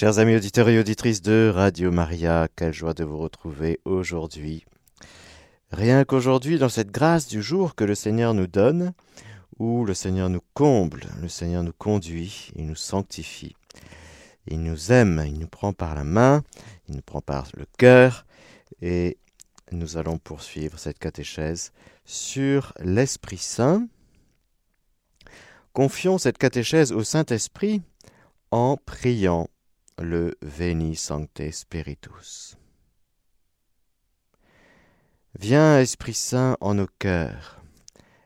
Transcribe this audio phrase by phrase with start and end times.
[0.00, 4.64] Chers amis auditeurs et auditrices de Radio Maria, quelle joie de vous retrouver aujourd'hui.
[5.72, 8.94] Rien qu'aujourd'hui, dans cette grâce du jour que le Seigneur nous donne,
[9.58, 13.54] où le Seigneur nous comble, le Seigneur nous conduit, il nous sanctifie,
[14.46, 16.44] il nous aime, il nous prend par la main,
[16.88, 18.24] il nous prend par le cœur,
[18.80, 19.18] et
[19.70, 21.72] nous allons poursuivre cette catéchèse
[22.06, 23.86] sur l'Esprit Saint.
[25.74, 27.82] Confions cette catéchèse au Saint-Esprit
[28.50, 29.50] en priant
[30.00, 32.56] le Veni Sancte Spiritus.
[35.38, 37.60] Viens, Esprit Saint, en nos cœurs,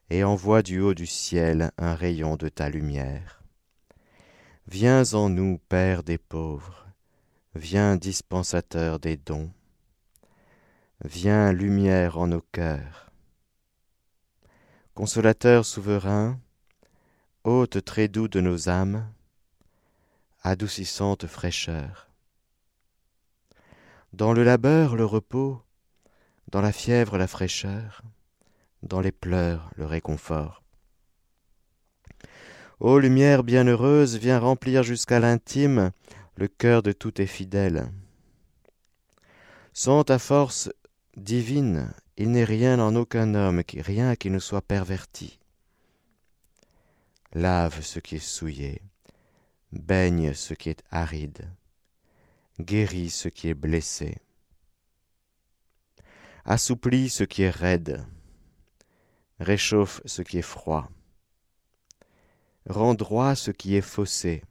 [0.09, 3.43] et envoie du haut du ciel un rayon de ta lumière.
[4.69, 6.87] Viens en nous, Père des pauvres,
[7.57, 9.51] viens dispensateur des dons,
[11.05, 13.11] viens lumière en nos cœurs.
[14.95, 16.39] Consolateur souverain,
[17.43, 19.13] hôte très doux de nos âmes,
[20.45, 22.11] adoucissante fraîcheur.
[24.13, 25.63] Dans le labeur le repos,
[26.49, 28.03] dans la fièvre la fraîcheur,
[28.83, 30.63] dans les pleurs le réconfort.
[32.79, 35.93] Ô lumière bienheureuse, viens remplir jusqu'à l'intime
[36.37, 37.91] le cœur de tous tes fidèles.
[39.73, 40.71] Sans ta force
[41.17, 45.41] divine, il n'est rien en aucun homme, rien qui ne soit perverti.
[47.33, 48.83] Lave ce qui est souillé,
[49.79, 51.51] baigne ce qui est aride,
[52.61, 54.17] guéris ce qui est blessé,
[56.45, 58.05] assouplis ce qui est raide,
[59.41, 60.89] réchauffe ce qui est froid,
[62.69, 64.43] rends droit ce qui est faussé.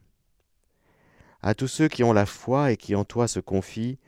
[1.42, 3.98] À tous ceux qui ont la foi et qui en toi se confient,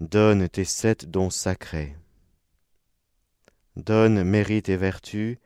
[0.00, 1.96] donne tes sept dons sacrés.
[3.76, 5.38] Donne mérite et vertu,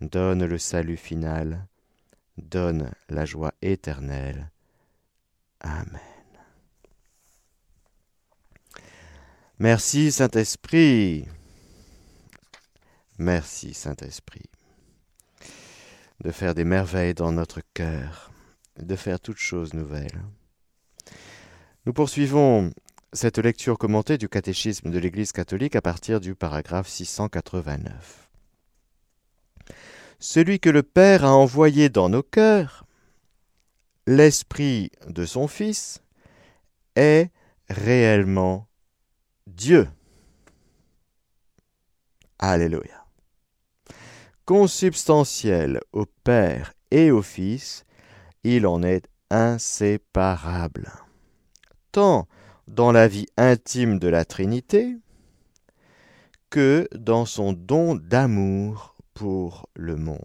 [0.00, 1.66] donne le salut final,
[2.40, 4.50] donne la joie éternelle.
[5.60, 6.00] Amen.
[9.58, 11.26] Merci Saint-Esprit.
[13.18, 14.48] Merci Saint-Esprit
[16.22, 18.30] de faire des merveilles dans notre cœur,
[18.78, 20.22] de faire toutes choses nouvelles.
[21.86, 22.72] Nous poursuivons
[23.12, 28.29] cette lecture commentée du catéchisme de l'Église catholique à partir du paragraphe 689
[30.20, 32.84] celui que le Père a envoyé dans nos cœurs,
[34.06, 36.02] l'Esprit de son Fils,
[36.94, 37.30] est
[37.68, 38.68] réellement
[39.46, 39.88] Dieu.
[42.38, 43.06] Alléluia.
[44.44, 47.84] Consubstantiel au Père et au Fils,
[48.44, 50.90] il en est inséparable,
[51.92, 52.26] tant
[52.66, 54.96] dans la vie intime de la Trinité
[56.50, 58.96] que dans son don d'amour
[59.74, 60.18] le monde.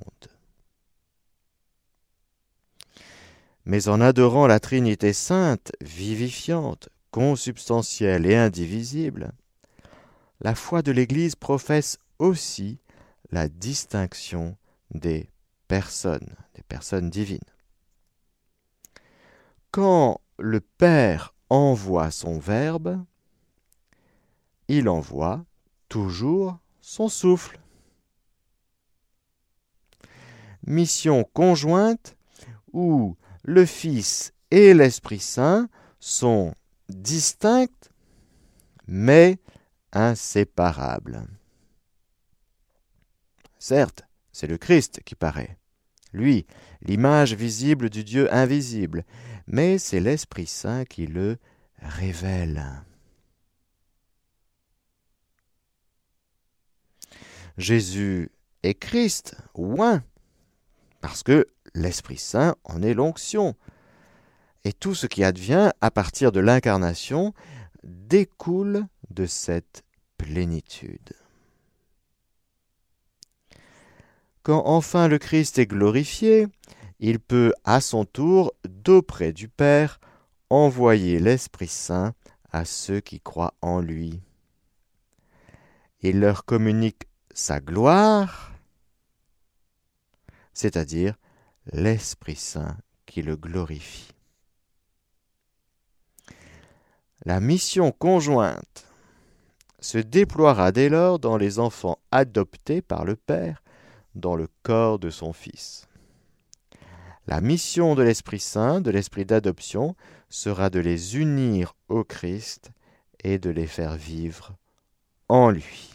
[3.65, 9.31] Mais en adorant la Trinité sainte, vivifiante, consubstantielle et indivisible,
[10.41, 12.79] la foi de l'Église professe aussi
[13.31, 14.55] la distinction
[14.91, 15.29] des
[15.67, 17.39] personnes, des personnes divines.
[19.71, 23.03] Quand le Père envoie son Verbe,
[24.67, 25.43] il envoie
[25.89, 27.59] toujours son souffle.
[30.65, 32.15] Mission conjointe
[32.73, 36.53] où le Fils et l'Esprit Saint sont
[36.89, 37.89] distincts
[38.87, 39.39] mais
[39.91, 41.25] inséparables.
[43.57, 45.57] Certes, c'est le Christ qui paraît,
[46.13, 46.45] lui,
[46.81, 49.05] l'image visible du Dieu invisible,
[49.47, 51.37] mais c'est l'Esprit Saint qui le
[51.79, 52.63] révèle.
[57.57, 58.29] Jésus
[58.63, 60.03] est Christ, ouin,
[61.05, 61.45] parce que
[61.75, 63.53] l'Esprit Saint en est l'onction.
[64.63, 67.35] Et tout ce qui advient à partir de l'incarnation
[67.83, 69.83] découle de cette
[70.17, 71.13] plénitude.
[74.41, 76.47] Quand enfin le Christ est glorifié,
[76.99, 79.99] il peut à son tour, d'auprès du Père,
[80.49, 82.15] envoyer l'Esprit Saint
[82.51, 84.23] à ceux qui croient en lui.
[86.01, 88.54] Il leur communique sa gloire
[90.55, 91.15] c'est-à-dire
[91.71, 94.11] l'Esprit Saint qui le glorifie.
[97.25, 98.87] La mission conjointe
[99.79, 103.61] se déploiera dès lors dans les enfants adoptés par le Père
[104.15, 105.87] dans le corps de son Fils.
[107.27, 109.95] La mission de l'Esprit Saint, de l'Esprit d'adoption,
[110.29, 112.71] sera de les unir au Christ
[113.23, 114.55] et de les faire vivre
[115.27, 115.91] en lui.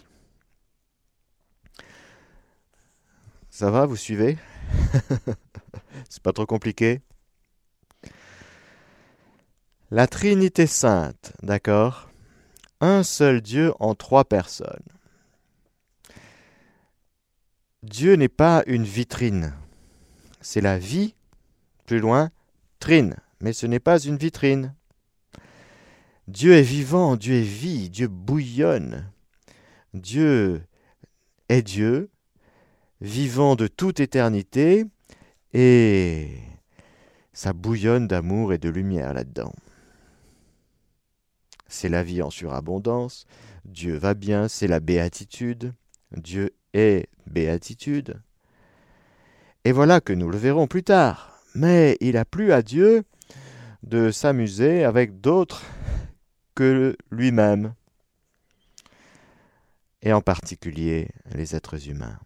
[3.49, 4.37] Ça va, vous suivez?
[6.09, 7.01] C'est pas trop compliqué
[9.89, 12.09] La Trinité sainte, d'accord?
[12.79, 14.83] Un seul Dieu en trois personnes.
[17.83, 19.55] Dieu n'est pas une vitrine,
[20.39, 21.15] c'est la vie,
[21.85, 22.29] plus loin,
[22.79, 24.75] trine, mais ce n'est pas une vitrine.
[26.27, 29.11] Dieu est vivant, Dieu est vie, Dieu bouillonne.
[29.93, 30.63] Dieu
[31.49, 32.09] est Dieu,
[33.01, 34.85] vivant de toute éternité,
[35.53, 36.29] et
[37.33, 39.53] ça bouillonne d'amour et de lumière là-dedans.
[41.67, 43.25] C'est la vie en surabondance,
[43.65, 45.73] Dieu va bien, c'est la béatitude,
[46.15, 48.21] Dieu est béatitude.
[49.63, 51.39] Et voilà que nous le verrons plus tard.
[51.53, 53.03] Mais il a plu à Dieu
[53.83, 55.63] de s'amuser avec d'autres
[56.55, 57.73] que lui-même,
[60.01, 62.19] et en particulier les êtres humains.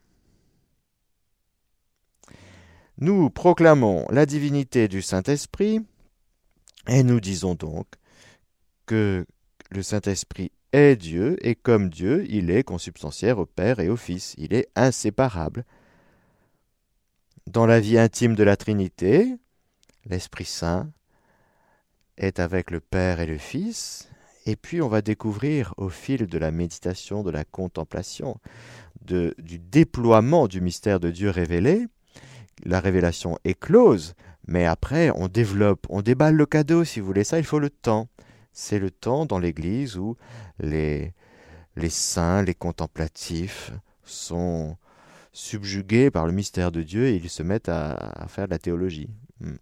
[2.97, 5.81] Nous proclamons la divinité du Saint-Esprit
[6.88, 7.88] et nous disons donc
[8.86, 9.25] que
[9.69, 14.33] le Saint-Esprit est Dieu et comme Dieu, il est consubstantiaire au Père et au Fils,
[14.38, 15.65] il est inséparable.
[17.47, 19.36] Dans la vie intime de la Trinité,
[20.06, 20.89] l'Esprit Saint
[22.18, 24.09] est avec le Père et le Fils,
[24.45, 28.38] et puis on va découvrir au fil de la méditation, de la contemplation,
[29.01, 31.88] du déploiement du mystère de Dieu révélé,
[32.63, 34.13] la révélation est close,
[34.47, 37.69] mais après on développe, on déballe le cadeau, si vous voulez ça, il faut le
[37.69, 38.07] temps.
[38.53, 40.15] C'est le temps dans l'Église où
[40.59, 41.13] les,
[41.89, 43.71] saints, les contemplatifs
[44.03, 44.77] sont
[45.33, 49.09] subjugués par le mystère de Dieu et ils se mettent à, faire de la théologie.
[49.41, 49.57] Hmm.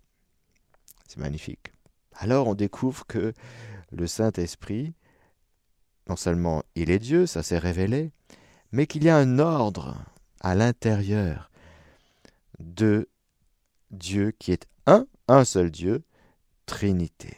[1.08, 1.74] C'est magnifique.
[2.16, 3.34] Alors on découvre que
[3.92, 4.94] le Saint-Esprit,
[6.08, 8.12] non seulement il est Dieu, ça s'est révélé,
[8.72, 9.98] mais qu'il y a un ordre
[10.42, 11.50] à l'intérieur
[12.64, 13.10] de
[13.92, 16.04] Dieu qui est un, un seul Dieu,
[16.66, 17.38] Trinité.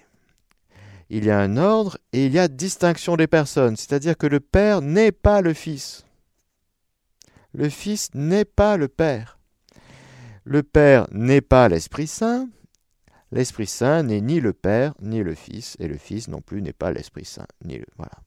[1.10, 4.39] Il y a un ordre et il y a distinction des personnes, c'est-à-dire que le
[4.39, 6.06] Père n'est pas le Fils.
[7.54, 9.39] Le Fils n'est pas le Père.
[10.44, 12.50] Le Père n'est pas l'Esprit Saint.
[13.31, 16.74] L'Esprit Saint n'est ni le Père ni le Fils, et le Fils non plus n'est
[16.74, 17.48] pas l'Esprit Saint.
[17.63, 17.86] Ni le...
[17.98, 18.18] Voilà.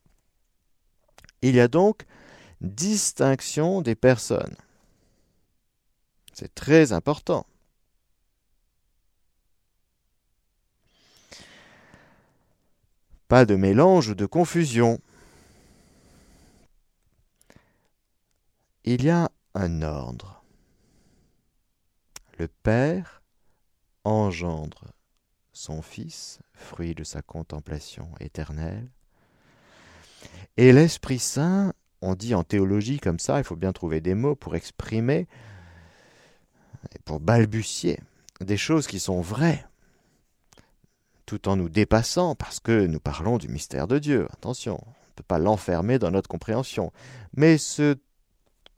[1.41, 2.03] Il y a donc
[2.61, 4.55] distinction des personnes.
[6.39, 7.45] C'est très important.
[13.27, 15.01] Pas de mélange ou de confusion.
[18.85, 20.41] Il y a un ordre.
[22.37, 23.21] Le Père
[24.05, 24.93] engendre
[25.51, 28.89] son Fils, fruit de sa contemplation éternelle.
[30.55, 34.37] Et l'Esprit Saint, on dit en théologie comme ça, il faut bien trouver des mots
[34.37, 35.27] pour exprimer
[37.05, 37.99] pour balbutier
[38.41, 39.65] des choses qui sont vraies,
[41.25, 44.27] tout en nous dépassant, parce que nous parlons du mystère de Dieu.
[44.31, 46.91] Attention, on ne peut pas l'enfermer dans notre compréhension.
[47.35, 47.97] Mais ce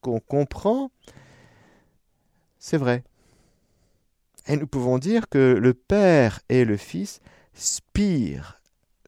[0.02, 0.92] qu'on comprend,
[2.60, 3.04] c'est vrai.
[4.48, 7.22] Et nous pouvons dire que le Père et le Fils
[7.54, 8.60] spirent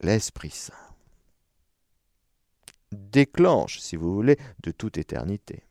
[0.02, 0.74] l'Esprit Saint.
[2.92, 5.64] Déclenchent, si vous voulez, de toute éternité.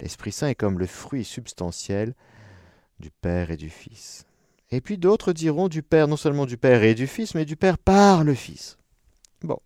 [0.00, 2.14] L'Esprit Saint est comme le fruit substantiel
[3.02, 4.24] du Père et du Fils.
[4.70, 7.56] Et puis d'autres diront du Père, non seulement du Père et du Fils, mais du
[7.56, 8.78] Père par le Fils.
[9.42, 9.58] Bon.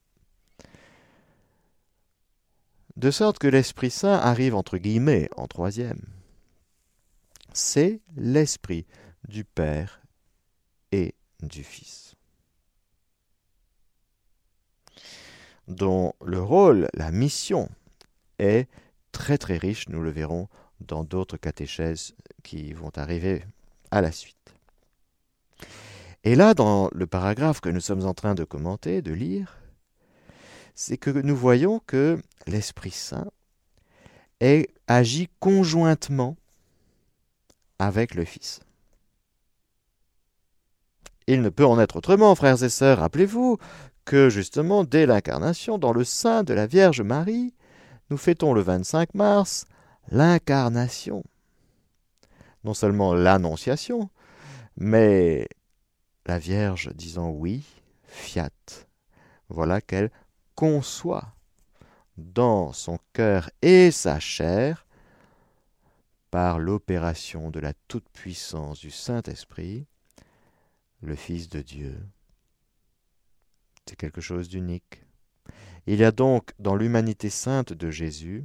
[2.97, 6.03] De sorte que l'Esprit Saint arrive entre guillemets en troisième.
[7.53, 8.87] C'est l'Esprit
[9.29, 10.01] du Père
[10.91, 12.07] et du Fils.
[15.69, 17.69] dont le rôle, la mission
[18.39, 18.69] est
[19.13, 20.49] très très riche, nous le verrons
[20.81, 23.45] dans d'autres catéchèses qui vont arriver
[23.91, 24.37] à la suite.
[26.25, 29.59] Et là, dans le paragraphe que nous sommes en train de commenter, de lire,
[30.75, 33.31] c'est que nous voyons que l'Esprit Saint
[34.87, 36.37] agit conjointement
[37.79, 38.61] avec le Fils.
[41.27, 43.59] Il ne peut en être autrement, frères et sœurs, rappelez-vous
[44.05, 47.55] que justement, dès l'incarnation, dans le sein de la Vierge Marie,
[48.11, 49.67] nous fêtons le 25 mars
[50.09, 51.25] l'incarnation.
[52.65, 54.11] Non seulement l'annonciation,
[54.77, 55.49] mais
[56.27, 57.65] la Vierge disant oui,
[58.05, 58.51] fiat.
[59.49, 60.11] Voilà qu'elle
[60.55, 61.35] conçoit
[62.17, 64.87] dans son cœur et sa chair,
[66.31, 69.87] par l'opération de la toute-puissance du Saint-Esprit,
[71.01, 71.99] le Fils de Dieu.
[73.87, 75.05] C'est quelque chose d'unique.
[75.87, 78.45] Il y a donc dans l'humanité sainte de Jésus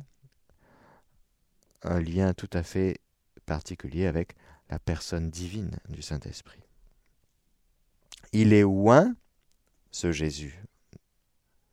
[1.83, 2.99] un lien tout à fait
[3.45, 4.35] particulier avec
[4.69, 6.61] la personne divine du Saint-Esprit.
[8.33, 9.13] Il est oint
[9.91, 10.63] ce Jésus,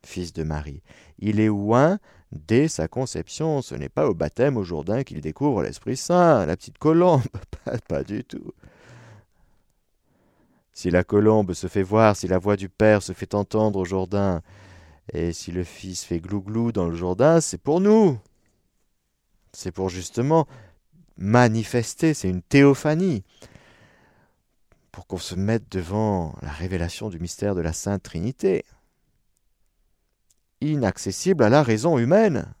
[0.05, 0.83] fils de Marie.
[1.19, 1.99] Il est oint
[2.31, 3.61] dès sa conception.
[3.61, 7.23] Ce n'est pas au baptême au Jourdain qu'il découvre l'Esprit Saint, la petite colombe,
[7.65, 8.53] pas, pas du tout.
[10.73, 13.85] Si la colombe se fait voir, si la voix du Père se fait entendre au
[13.85, 14.41] Jourdain,
[15.11, 18.19] et si le Fils fait glouglou dans le Jourdain, c'est pour nous.
[19.59, 20.47] C'est pour justement
[21.17, 23.25] manifester, c'est une théophanie,
[24.93, 28.63] pour qu'on se mette devant la révélation du mystère de la Sainte Trinité
[30.61, 32.53] inaccessible à la raison humaine.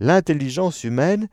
[0.00, 1.28] L'intelligence humaine,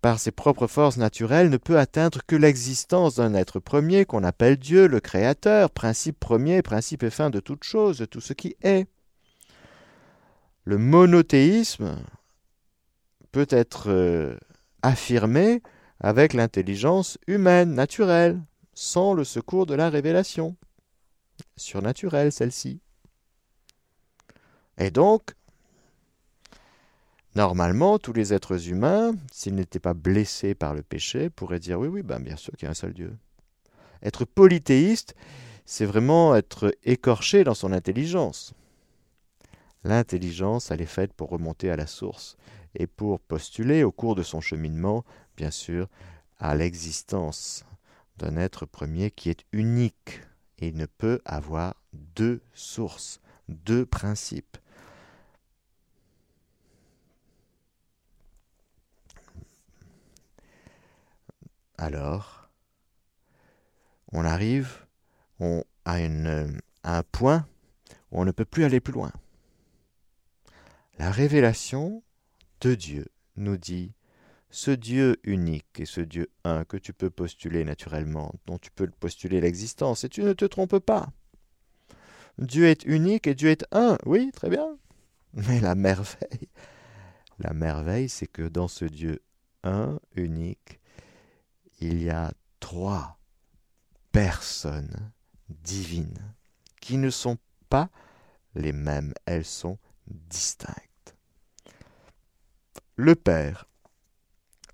[0.00, 4.58] par ses propres forces naturelles, ne peut atteindre que l'existence d'un être premier qu'on appelle
[4.58, 8.54] Dieu, le Créateur, principe premier, principe et fin de toute chose, de tout ce qui
[8.62, 8.86] est.
[10.62, 11.96] Le monothéisme
[13.32, 14.36] peut être euh,
[14.82, 15.62] affirmé
[16.00, 18.40] avec l'intelligence humaine, naturelle,
[18.74, 20.56] sans le secours de la révélation,
[21.56, 22.80] surnaturelle celle-ci.
[24.78, 25.34] Et donc,
[27.34, 31.88] normalement, tous les êtres humains, s'ils n'étaient pas blessés par le péché, pourraient dire oui,
[31.88, 33.16] oui, ben, bien sûr qu'il y a un seul Dieu.
[34.02, 35.14] Être polythéiste,
[35.66, 38.54] c'est vraiment être écorché dans son intelligence.
[39.84, 42.36] L'intelligence, elle est faite pour remonter à la source
[42.74, 45.04] et pour postuler au cours de son cheminement,
[45.36, 45.88] bien sûr,
[46.38, 47.64] à l'existence
[48.16, 50.20] d'un être premier qui est unique
[50.58, 54.58] et ne peut avoir deux sources, deux principes.
[61.80, 62.50] alors
[64.12, 64.86] on arrive
[65.84, 65.96] à,
[66.84, 67.46] un point
[68.12, 69.12] où on ne peut plus aller plus loin.
[70.98, 72.02] La révélation
[72.60, 73.94] de Dieu nous dit
[74.50, 78.88] ce Dieu unique et ce Dieu un que tu peux postuler naturellement, dont tu peux
[78.88, 81.12] postuler l'existence, et tu ne te trompes pas.
[82.38, 84.76] Dieu est unique et Dieu est un, oui, très bien.
[85.34, 86.48] Mais la merveille,
[87.38, 89.22] la merveille, c'est que dans ce Dieu
[89.62, 90.80] un, unique,
[91.78, 93.20] il y a trois
[94.10, 95.12] personnes
[95.48, 96.34] divines
[96.80, 97.38] qui ne sont
[97.68, 97.90] pas
[98.54, 100.89] les mêmes, elles sont distinctes.
[103.00, 103.66] Le Père,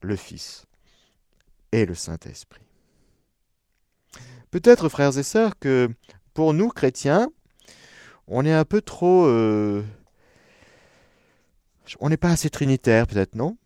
[0.03, 0.67] le Fils
[1.71, 2.67] et le Saint-Esprit.
[4.51, 5.89] Peut-être, frères et sœurs, que
[6.35, 7.29] pour nous, chrétiens,
[8.27, 9.27] on est un peu trop...
[9.27, 9.85] Euh,
[12.01, 13.57] on n'est pas assez trinitaire, peut-être, non?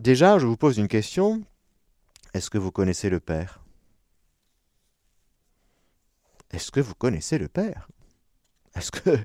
[0.00, 1.44] Déjà, je vous pose une question.
[2.34, 3.62] Est-ce que vous connaissez le Père?
[6.50, 7.88] Est-ce que vous connaissez le Père?
[8.74, 9.24] Est-ce que,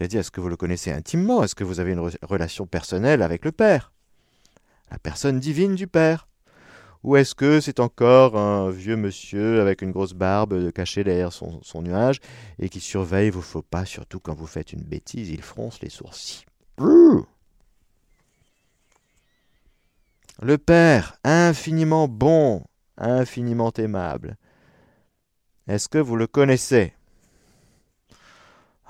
[0.00, 1.44] j'ai dit, est-ce que vous le connaissez intimement?
[1.44, 3.92] Est-ce que vous avez une relation personnelle avec le Père?
[4.90, 6.26] La personne divine du Père.
[7.02, 11.82] Ou est-ce que c'est encore un vieux monsieur avec une grosse barbe caché derrière son
[11.82, 12.20] nuage
[12.58, 15.88] et qui surveille vos faux pas, surtout quand vous faites une bêtise, il fronce les
[15.88, 16.44] sourcils.
[20.42, 22.64] Le Père, infiniment bon,
[22.98, 24.36] infiniment aimable.
[25.68, 26.94] Est-ce que vous le connaissez?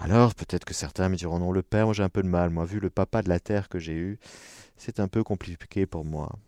[0.00, 2.50] Alors, peut-être que certains me diront non, le Père, j'ai un peu de mal.
[2.50, 4.18] Moi, vu le papa de la terre que j'ai eu,
[4.76, 6.38] c'est un peu compliqué pour moi.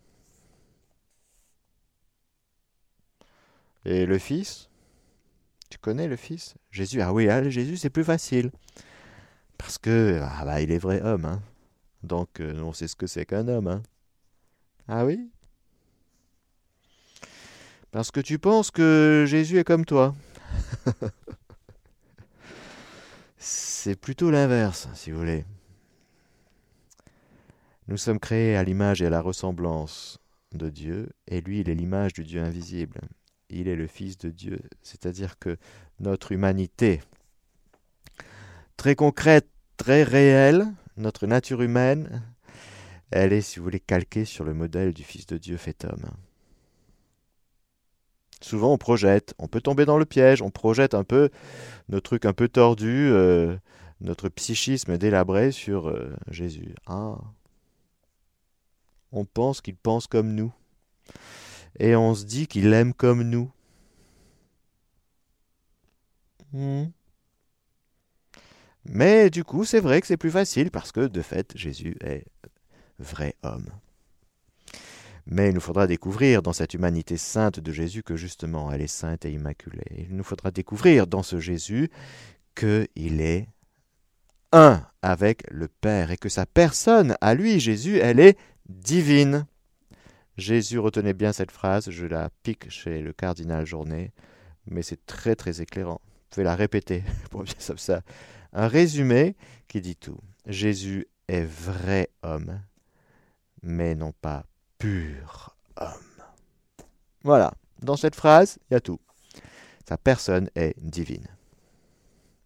[3.85, 4.69] Et le Fils?
[5.69, 6.55] Tu connais le Fils?
[6.71, 7.01] Jésus?
[7.01, 8.51] Ah oui, ah, Jésus, c'est plus facile.
[9.57, 11.41] Parce que, ah bah, il est vrai homme, hein.
[12.03, 13.83] Donc, euh, on sait ce que c'est qu'un homme, hein.
[14.87, 15.29] Ah oui?
[17.91, 20.15] Parce que tu penses que Jésus est comme toi.
[23.85, 25.43] C'est plutôt l'inverse, si vous voulez.
[27.89, 30.19] Nous sommes créés à l'image et à la ressemblance
[30.53, 33.01] de Dieu, et lui, il est l'image du Dieu invisible.
[33.49, 35.57] Il est le Fils de Dieu, c'est-à-dire que
[35.99, 37.01] notre humanité,
[38.77, 42.23] très concrète, très réelle, notre nature humaine,
[43.11, 46.09] elle est, si vous voulez, calquée sur le modèle du Fils de Dieu fait homme.
[48.43, 51.29] Souvent on projette, on peut tomber dans le piège, on projette un peu
[51.87, 53.55] nos trucs un peu tordus, euh,
[54.01, 56.75] notre psychisme délabré sur euh, Jésus.
[56.85, 57.15] Ah.
[59.13, 60.51] On pense qu'il pense comme nous.
[61.79, 63.49] Et on se dit qu'il aime comme nous.
[66.51, 66.87] Hmm.
[68.83, 72.25] Mais du coup, c'est vrai que c'est plus facile parce que de fait, Jésus est
[72.99, 73.69] vrai homme.
[75.25, 78.87] Mais il nous faudra découvrir dans cette humanité sainte de Jésus que justement elle est
[78.87, 80.07] sainte et immaculée.
[80.09, 81.89] Il nous faudra découvrir dans ce Jésus
[82.55, 83.47] qu'il est
[84.51, 88.37] un avec le Père et que sa personne, à lui, Jésus, elle est
[88.67, 89.45] divine.
[90.37, 94.11] Jésus, retenez bien cette phrase, je la pique chez le cardinal Journet,
[94.65, 98.01] mais c'est très très éclairant, pouvez la répéter pour bien ça.
[98.53, 99.35] Un résumé
[99.67, 100.19] qui dit tout.
[100.45, 102.61] Jésus est vrai homme,
[103.61, 104.45] mais non pas
[104.83, 105.87] pur homme.
[107.23, 108.99] Voilà, dans cette phrase, il y a tout.
[109.87, 111.27] Sa personne est divine.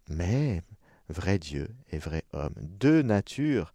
[0.07, 0.61] Mais
[1.09, 3.73] vrai Dieu et vrai homme, deux natures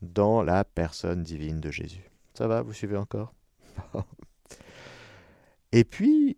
[0.00, 2.10] dans la personne divine de Jésus.
[2.34, 3.34] Ça va, vous suivez encore?
[5.70, 6.36] Et puis,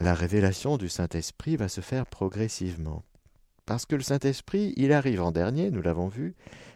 [0.00, 3.02] la révélation du Saint-Esprit va se faire progressivement.
[3.64, 6.34] Parce que le Saint-Esprit, il arrive en dernier, nous l'avons vu,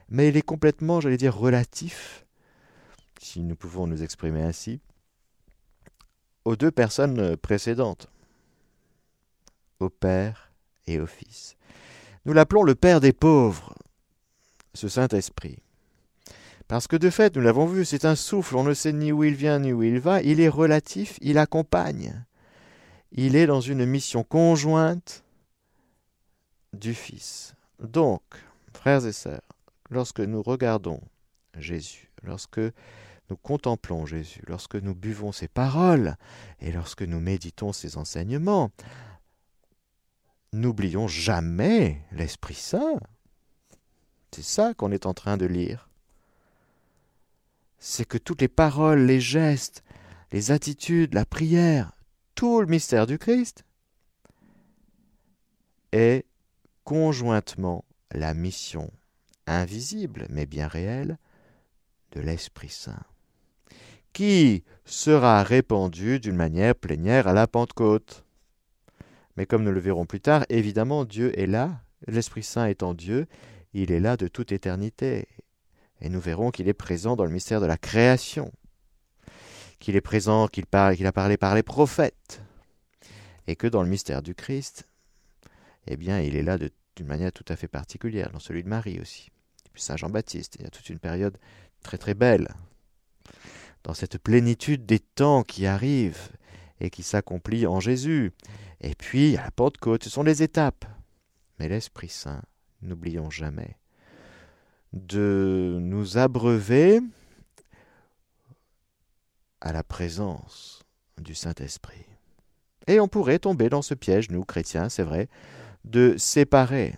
[0.09, 2.22] mais il est complètement, j'allais dire, relatif,
[3.23, 4.81] si nous pouvons nous exprimer ainsi,
[6.45, 8.09] aux deux personnes précédentes,
[9.79, 10.53] au Père
[10.87, 11.57] et au Fils.
[12.25, 13.75] Nous l'appelons le Père des pauvres,
[14.75, 15.59] ce Saint-Esprit.
[16.67, 19.25] Parce que de fait, nous l'avons vu, c'est un souffle, on ne sait ni où
[19.25, 22.25] il vient ni où il va, il est relatif, il accompagne.
[23.13, 25.23] Il est dans une mission conjointe
[26.73, 27.55] du Fils.
[27.79, 28.23] Donc,
[28.73, 29.43] frères et sœurs,
[29.91, 31.01] lorsque nous regardons
[31.59, 32.61] Jésus, lorsque
[33.33, 36.17] nous contemplons Jésus, lorsque nous buvons ses paroles
[36.61, 38.71] et lorsque nous méditons ses enseignements,
[40.53, 43.01] n'oublions jamais l'Esprit Saint.
[44.33, 45.89] C'est ça qu'on est en train de lire.
[47.79, 49.83] C'est que toutes les paroles, les gestes,
[50.31, 51.93] les attitudes, la prière,
[52.35, 53.65] tout le mystère du Christ
[55.93, 56.27] est
[56.85, 58.91] conjointement la mission
[59.47, 61.17] invisible mais bien réelle
[62.11, 63.07] de l'Esprit Saint,
[64.13, 68.25] qui sera répandu d'une manière plénière à la Pentecôte.
[69.37, 73.27] Mais comme nous le verrons plus tard, évidemment, Dieu est là, l'Esprit Saint étant Dieu,
[73.73, 75.27] il est là de toute éternité.
[76.01, 78.53] Et nous verrons qu'il est présent dans le mystère de la création,
[79.79, 82.43] qu'il est présent, qu'il parle, qu'il a parlé par les prophètes,
[83.47, 84.87] et que dans le mystère du Christ,
[85.87, 89.01] eh bien, il est là d'une manière tout à fait particulière, dans celui de Marie
[89.01, 89.31] aussi.
[89.73, 91.39] Puis Saint Jean-Baptiste, il y a toute une période
[91.83, 92.49] très très belle,
[93.85, 96.31] dans cette plénitude des temps qui arrivent
[96.81, 98.33] et qui s'accomplit en Jésus.
[98.81, 100.85] Et puis, à la Pentecôte, ce sont les étapes.
[101.59, 102.43] Mais l'Esprit Saint,
[102.83, 103.77] n'oublions jamais
[104.93, 107.01] de nous abreuver
[109.61, 110.83] à la présence
[111.21, 112.05] du Saint-Esprit.
[112.87, 115.29] Et on pourrait tomber dans ce piège, nous, chrétiens, c'est vrai,
[115.85, 116.97] de séparer.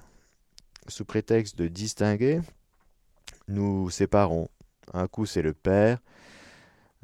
[0.89, 2.41] Sous prétexte de distinguer,
[3.49, 4.49] nous séparons.
[4.93, 5.99] Un coup c'est le Père,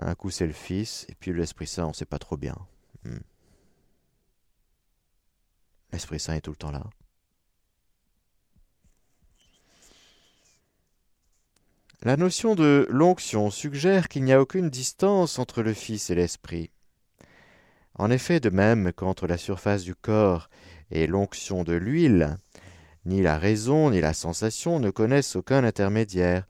[0.01, 2.57] un coup c'est le Fils, et puis l'Esprit Saint, on ne sait pas trop bien.
[3.05, 3.19] Hmm.
[5.93, 6.85] L'Esprit Saint est tout le temps là.
[12.03, 16.71] La notion de l'onction suggère qu'il n'y a aucune distance entre le Fils et l'Esprit.
[17.95, 20.49] En effet, de même qu'entre la surface du corps
[20.91, 22.39] et l'onction de l'huile,
[23.05, 26.47] ni la raison ni la sensation ne connaissent aucun intermédiaire.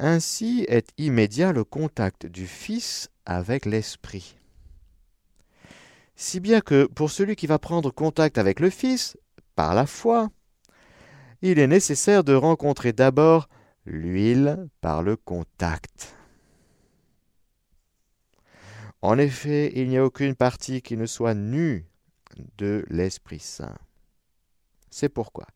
[0.00, 4.36] Ainsi est immédiat le contact du Fils avec l'Esprit.
[6.14, 9.16] Si bien que pour celui qui va prendre contact avec le Fils,
[9.56, 10.30] par la foi,
[11.42, 13.48] il est nécessaire de rencontrer d'abord
[13.86, 16.14] l'huile par le contact.
[19.02, 21.86] En effet, il n'y a aucune partie qui ne soit nue
[22.56, 23.76] de l'Esprit Saint.
[24.90, 25.46] C'est pourquoi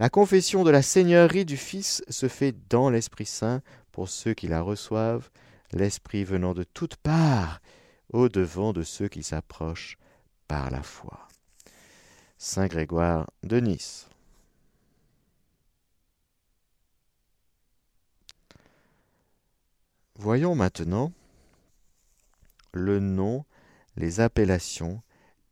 [0.00, 3.62] la confession de la Seigneurie du Fils se fait dans l'Esprit Saint
[3.98, 5.28] pour ceux qui la reçoivent,
[5.72, 7.60] l'Esprit venant de toutes parts
[8.12, 9.98] au devant de ceux qui s'approchent
[10.46, 11.26] par la foi.
[12.36, 14.08] Saint Grégoire de Nice.
[20.14, 21.12] Voyons maintenant
[22.70, 23.44] le nom,
[23.96, 25.02] les appellations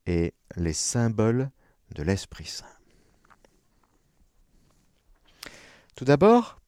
[0.06, 1.50] et les symboles
[1.96, 2.64] de l'Esprit Saint.
[5.96, 6.60] Tout d'abord,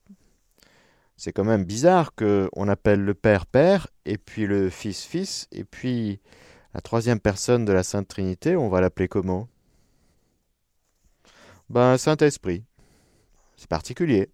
[1.18, 5.64] c'est quand même bizarre qu'on appelle le Père Père, et puis le Fils Fils, et
[5.64, 6.20] puis
[6.74, 9.48] la troisième personne de la Sainte Trinité, on va l'appeler comment?
[11.70, 12.62] Ben Saint-Esprit.
[13.56, 14.30] C'est particulier.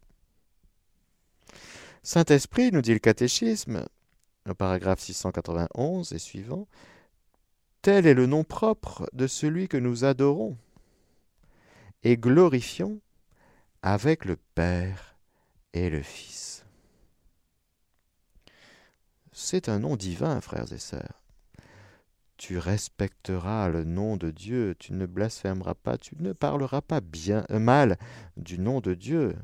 [2.02, 3.86] Saint-Esprit, nous dit le catéchisme,
[4.46, 6.68] au paragraphe 691 et suivant,
[7.80, 10.58] tel est le nom propre de celui que nous adorons
[12.02, 13.00] et glorifions
[13.80, 15.16] avec le Père
[15.72, 16.63] et le Fils.
[19.36, 21.24] C'est un nom divin, frères et sœurs.
[22.36, 27.44] Tu respecteras le nom de Dieu, tu ne blasphémeras pas, tu ne parleras pas bien
[27.50, 27.98] euh, mal
[28.36, 29.34] du nom de Dieu.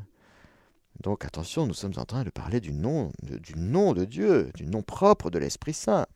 [1.01, 4.67] Donc attention, nous sommes en train de parler du nom, du nom de Dieu, du
[4.67, 6.07] nom propre de l'Esprit Saint.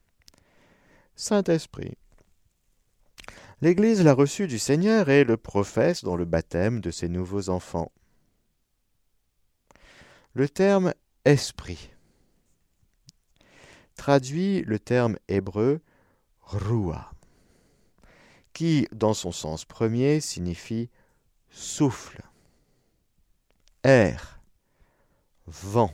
[1.17, 1.97] Saint-Esprit.
[3.61, 7.91] L'Église l'a reçu du Seigneur et le professe dans le baptême de ses nouveaux enfants.
[10.33, 11.94] Le terme esprit
[13.95, 15.81] traduit le terme hébreu
[16.43, 17.13] rua,
[18.53, 20.91] qui, dans son sens premier, signifie
[21.51, 22.23] souffle,
[23.83, 24.41] air,
[25.47, 25.93] vent.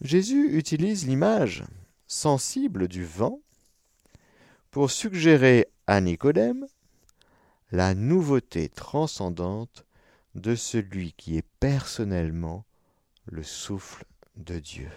[0.00, 1.64] Jésus utilise l'image
[2.06, 3.40] sensible du vent
[4.70, 6.66] pour suggérer à Nicodème
[7.72, 9.86] la nouveauté transcendante
[10.34, 12.64] de celui qui est personnellement
[13.24, 14.04] le souffle
[14.36, 14.90] de Dieu,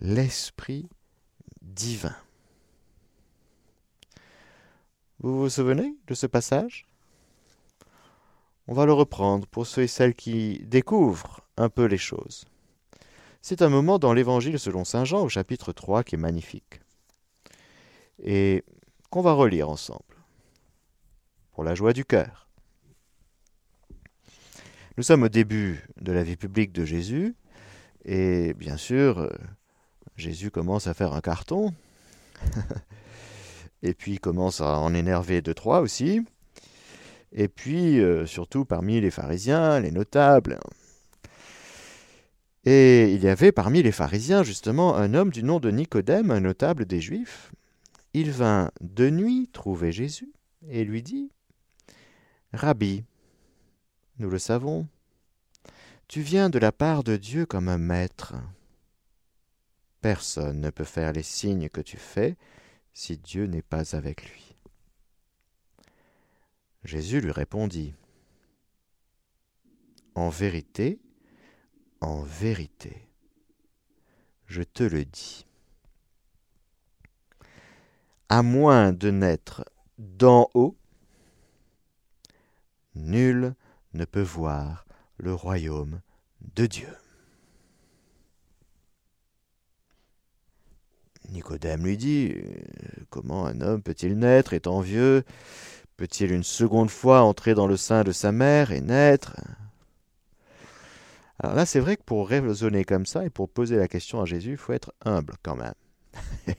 [0.00, 0.88] l'Esprit
[1.62, 2.16] divin.
[5.20, 6.86] Vous vous souvenez de ce passage?
[8.66, 12.44] On va le reprendre pour ceux et celles qui découvrent un peu les choses.
[13.40, 16.80] C'est un moment dans l'Évangile selon Saint Jean au chapitre 3 qui est magnifique
[18.22, 18.64] et
[19.10, 20.02] qu'on va relire ensemble,
[21.52, 22.47] pour la joie du cœur.
[24.98, 27.36] Nous sommes au début de la vie publique de Jésus,
[28.04, 29.28] et bien sûr, euh,
[30.16, 31.72] Jésus commence à faire un carton,
[33.84, 36.22] et puis commence à en énerver deux, trois aussi,
[37.30, 40.58] et puis euh, surtout parmi les pharisiens, les notables.
[42.64, 46.40] Et il y avait parmi les pharisiens justement un homme du nom de Nicodème, un
[46.40, 47.52] notable des Juifs,
[48.14, 50.32] il vint de nuit trouver Jésus
[50.68, 51.30] et lui dit
[52.52, 53.04] Rabbi,
[54.18, 54.86] nous le savons,
[56.08, 58.34] tu viens de la part de Dieu comme un maître.
[60.00, 62.36] Personne ne peut faire les signes que tu fais
[62.94, 64.56] si Dieu n'est pas avec lui.
[66.84, 67.94] Jésus lui répondit
[70.14, 70.98] En vérité,
[72.00, 73.08] en vérité,
[74.46, 75.44] je te le dis
[78.28, 79.64] à moins de naître
[79.98, 80.76] d'en haut,
[82.94, 83.54] nul
[83.94, 86.00] ne peut voir le royaume
[86.54, 86.88] de Dieu.
[91.30, 92.34] Nicodème lui dit
[93.10, 95.24] Comment un homme peut-il naître étant vieux?
[95.96, 99.36] Peut-il une seconde fois entrer dans le sein de sa mère et naître?
[101.40, 104.24] Alors là, c'est vrai que pour raisonner comme ça et pour poser la question à
[104.24, 105.74] Jésus, il faut être humble quand même.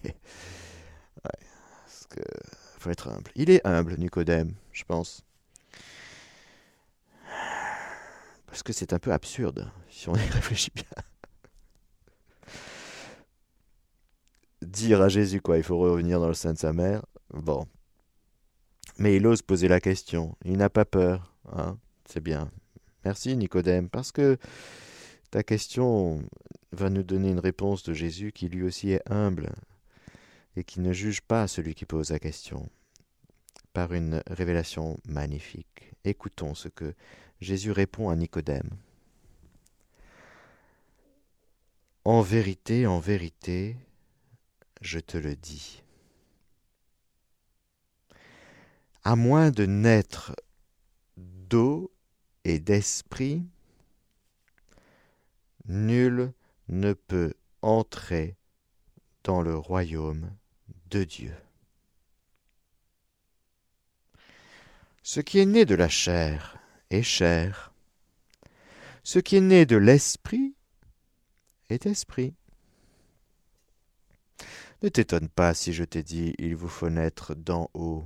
[2.79, 3.31] faut être humble.
[3.35, 5.25] Il est humble, Nicodème, je pense.
[8.49, 10.85] Parce que c'est un peu absurde, si on y réfléchit bien.
[14.61, 17.05] Dire à Jésus quoi, il faut revenir dans le sein de sa mère.
[17.33, 17.65] Bon.
[18.97, 20.35] Mais il ose poser la question.
[20.43, 21.33] Il n'a pas peur.
[21.51, 22.51] Hein c'est bien.
[23.05, 24.37] Merci Nicodème, parce que
[25.31, 26.21] ta question
[26.71, 29.53] va nous donner une réponse de Jésus qui lui aussi est humble
[30.55, 32.67] et qui ne juge pas celui qui pose la question
[33.73, 35.93] par une révélation magnifique.
[36.03, 36.93] Écoutons ce que
[37.41, 38.69] Jésus répond à Nicodème.
[42.03, 43.77] En vérité, en vérité,
[44.81, 45.83] je te le dis.
[49.03, 50.35] À moins de naître
[51.17, 51.91] d'eau
[52.43, 53.45] et d'esprit,
[55.65, 56.33] nul
[56.67, 58.35] ne peut entrer
[59.23, 60.29] dans le royaume
[60.89, 61.35] de Dieu.
[65.03, 66.58] Ce qui est né de la chair
[66.89, 67.73] est chair.
[69.03, 70.55] Ce qui est né de l'esprit
[71.69, 72.33] est esprit.
[74.81, 78.05] Ne t'étonne pas si je t'ai dit il vous faut naître d'en haut.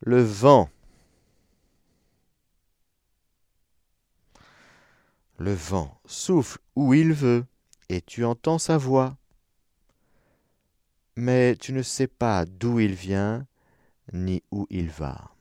[0.00, 0.68] Le vent.
[5.38, 7.46] Le vent souffle où il veut,
[7.88, 9.16] et tu entends sa voix,
[11.16, 13.46] mais tu ne sais pas d'où il vient
[14.12, 15.32] ni où il va.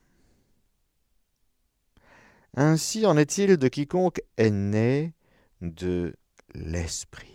[2.56, 5.14] Ainsi en est-il de quiconque est né
[5.62, 6.14] de
[6.54, 7.28] l'Esprit.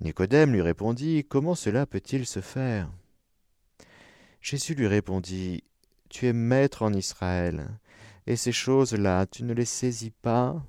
[0.00, 2.90] Nicodème lui répondit, Comment cela peut-il se faire?
[4.40, 5.62] Jésus lui répondit,
[6.10, 7.68] Tu es maître en Israël,
[8.26, 10.60] et ces choses-là, tu ne les saisis pas?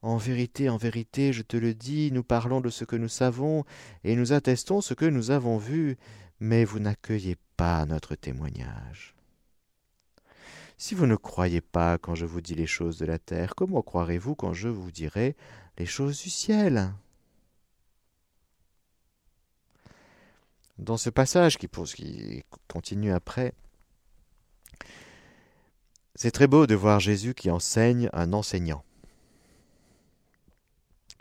[0.00, 3.64] En vérité, en vérité, je te le dis, nous parlons de ce que nous savons,
[4.04, 5.98] et nous attestons ce que nous avons vu,
[6.40, 9.14] mais vous n'accueillez pas notre témoignage.
[10.76, 13.82] Si vous ne croyez pas quand je vous dis les choses de la terre, comment
[13.82, 15.36] croirez-vous quand je vous dirai
[15.76, 16.92] les choses du ciel?
[20.78, 21.68] Dans ce passage qui,
[22.68, 23.52] continue après,
[26.14, 28.84] c'est très beau de voir Jésus qui enseigne un enseignant.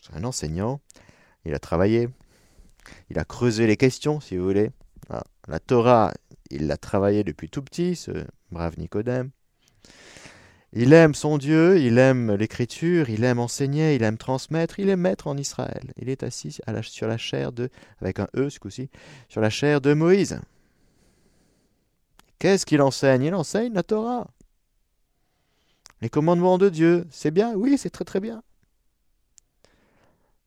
[0.02, 0.80] C'est un enseignant.
[1.46, 2.10] Il a travaillé.
[3.10, 4.72] Il a creusé les questions, si vous voulez.
[5.10, 6.14] Ah, la Torah,
[6.50, 8.12] il l'a travaillé depuis tout petit, ce
[8.52, 9.32] brave Nicodème.
[10.74, 14.98] Il aime son Dieu, il aime l'écriture, il aime enseigner, il aime transmettre, il est
[14.98, 15.94] maître en Israël.
[15.96, 17.70] Il est assis sur la chair de,
[18.02, 18.60] avec un E ce
[19.30, 20.42] sur la chair de Moïse.
[22.40, 23.24] Qu'est-ce qu'il enseigne?
[23.24, 24.28] Il enseigne la Torah.
[26.02, 27.56] Les commandements de Dieu, c'est bien?
[27.56, 28.44] Oui, c'est très très bien.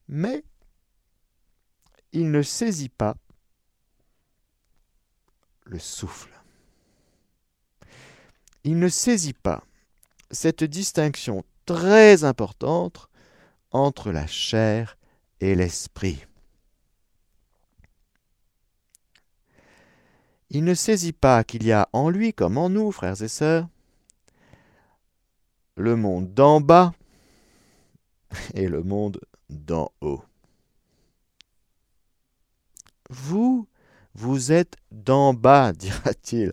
[0.06, 0.44] Mais
[2.12, 3.16] il ne saisit pas
[5.70, 6.32] le souffle.
[8.64, 9.62] Il ne saisit pas
[10.30, 13.08] cette distinction très importante
[13.70, 14.98] entre la chair
[15.40, 16.26] et l'esprit.
[20.50, 23.68] Il ne saisit pas qu'il y a en lui comme en nous, frères et sœurs,
[25.76, 26.92] le monde d'en bas
[28.54, 30.24] et le monde d'en haut.
[33.08, 33.68] Vous,
[34.14, 36.52] vous êtes d'en bas, dira-t-il.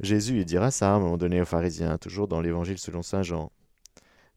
[0.00, 3.22] Jésus il dira ça à un moment donné aux pharisiens, toujours dans l'évangile selon saint
[3.22, 3.50] Jean.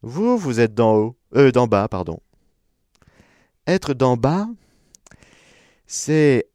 [0.02, 2.20] Vous, vous êtes d'en haut, euh, d'en bas, pardon.
[3.68, 4.48] Être d'en bas,
[5.86, 6.50] c'est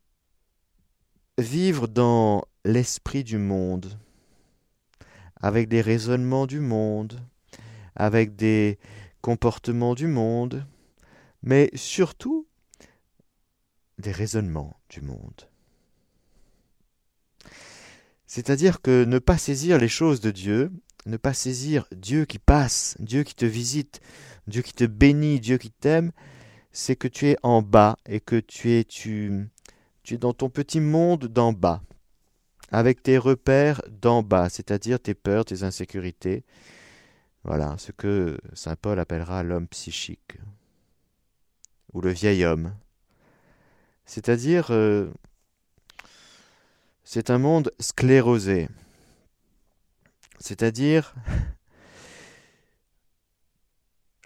[1.37, 3.99] vivre dans l'esprit du monde,
[5.37, 7.21] avec des raisonnements du monde,
[7.95, 8.79] avec des
[9.21, 10.67] comportements du monde,
[11.43, 12.47] mais surtout
[13.99, 15.49] des raisonnements du monde.
[18.35, 20.73] C'est-à-dire que ne pas saisir les choses de Dieu,
[21.07, 24.01] ne pas saisir Dieu qui passe, Dieu qui te visite,
[24.49, 26.11] Dieu qui te bénit, Dieu qui t'aime,
[26.73, 31.53] c'est que tu es en bas et que tu es, dans ton petit monde d'en
[31.53, 31.81] bas,
[32.73, 36.43] avec tes repères d'en bas, c'est-à-dire tes peurs, tes insécurités.
[37.45, 40.39] Voilà, ce que Saint Paul appellera l'homme psychique,
[41.93, 42.75] ou le vieil homme.
[44.07, 45.09] C'est-à-dire, euh,
[47.05, 48.69] c'est un monde sclérosé,
[50.39, 51.15] c'est-à-dire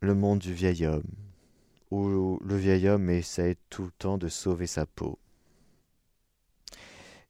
[0.00, 1.10] le monde du vieil homme,
[1.90, 5.18] où le vieil homme essaie tout le temps de sauver sa peau.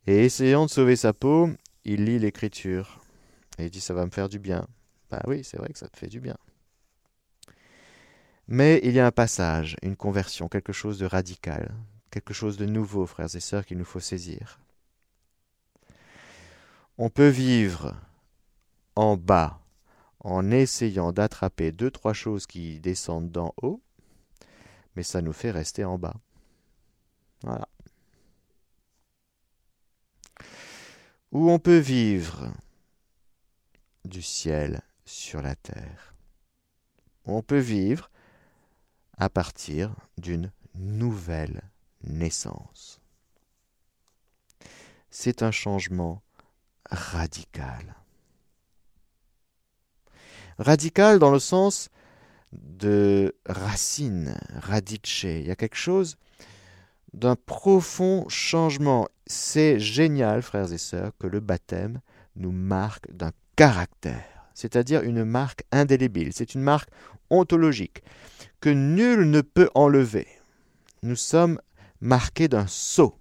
[0.06, 1.50] Et essayant de sauver sa peau,
[1.84, 3.00] il lit l'écriture.
[3.58, 4.66] Et il dit ça va me faire du bien.
[5.10, 6.36] Ben oui, c'est vrai que ça te fait du bien.
[8.46, 11.74] Mais il y a un passage, une conversion, quelque chose de radical,
[12.10, 14.58] quelque chose de nouveau, frères et sœurs, qu'il nous faut saisir.
[16.98, 17.94] On peut vivre
[18.96, 19.60] en bas
[20.20, 23.80] en essayant d'attraper deux, trois choses qui descendent d'en haut,
[24.96, 26.16] mais ça nous fait rester en bas.
[27.42, 27.68] Voilà.
[31.32, 32.52] où on peut vivre
[34.04, 36.14] du ciel sur la terre.
[37.24, 38.10] On peut vivre
[39.18, 41.62] à partir d'une nouvelle
[42.02, 43.00] naissance.
[45.10, 46.22] C'est un changement
[46.90, 47.94] radical.
[50.58, 51.88] Radical dans le sens
[52.52, 55.24] de racine, radice.
[55.24, 56.16] Il y a quelque chose
[57.12, 59.08] d'un profond changement.
[59.26, 62.00] C'est génial, frères et sœurs, que le baptême
[62.36, 66.90] nous marque d'un caractère, c'est-à-dire une marque indélébile, c'est une marque
[67.28, 68.02] ontologique
[68.60, 70.28] que nul ne peut enlever.
[71.02, 71.60] Nous sommes
[72.00, 73.17] marqués d'un sceau,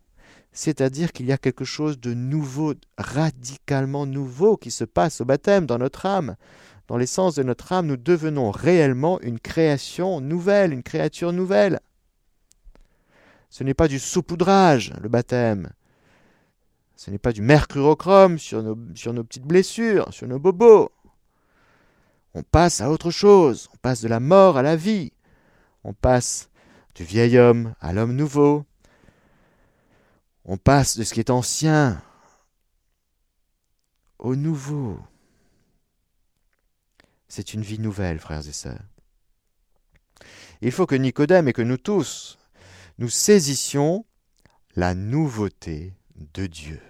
[0.58, 5.68] c'est-à-dire qu'il y a quelque chose de nouveau, radicalement nouveau qui se passe au baptême
[5.68, 6.36] dans notre âme.
[6.88, 11.80] Dans l'essence de notre âme, nous devenons réellement une création nouvelle, une créature nouvelle.
[13.52, 15.70] Ce n'est pas du saupoudrage, le baptême.
[16.96, 20.92] Ce n'est pas du mercurochrome sur nos, sur nos petites blessures, sur nos bobos.
[22.34, 23.70] On passe à autre chose.
[23.76, 25.14] On passe de la mort à la vie.
[25.84, 26.50] On passe
[26.96, 28.66] du vieil homme à l'homme nouveau.
[30.48, 32.02] On passe de ce qui est ancien
[34.18, 34.98] au nouveau.
[37.28, 38.86] C'est une vie nouvelle, frères et sœurs.
[40.62, 42.38] Il faut que Nicodème et que nous tous,
[42.98, 44.06] nous saisissions
[44.76, 46.82] la nouveauté de Dieu.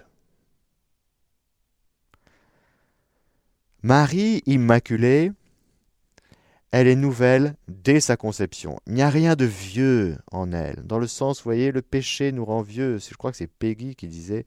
[3.81, 5.31] Marie Immaculée,
[6.71, 8.79] elle est nouvelle dès sa conception.
[8.87, 10.83] Il n'y a rien de vieux en elle.
[10.85, 12.97] Dans le sens, vous voyez, le péché nous rend vieux.
[12.97, 14.45] Je crois que c'est Peggy qui disait